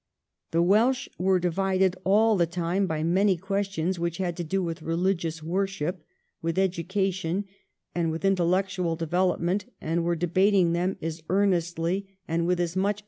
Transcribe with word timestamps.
The 0.49 0.63
Welsh 0.63 1.07
were 1.19 1.37
divided 1.37 1.95
all 2.03 2.35
the 2.35 2.47
time 2.47 2.87
by 2.87 3.03
many 3.03 3.37
questions 3.37 3.99
which 3.99 4.17
had 4.17 4.35
to 4.37 4.43
do 4.43 4.63
with 4.63 4.81
religious 4.81 5.43
worship, 5.43 6.03
with 6.41 6.57
education, 6.57 7.45
and 7.93 8.09
with 8.09 8.25
intellectual 8.25 8.95
development, 8.95 9.65
and 9.79 10.03
were 10.03 10.15
debating 10.15 10.73
them 10.73 10.97
as 11.03 11.21
earnestly 11.29 12.17
and 12.27 12.47
with 12.47 12.59
as 12.59 12.75
much 12.75 12.75
330 12.75 12.75
THE 12.75 12.79
REIGN 12.79 12.79
OF 12.79 12.81
QUEEN 12.81 12.89
ANNE. 12.89 12.93
ch. 12.95 12.99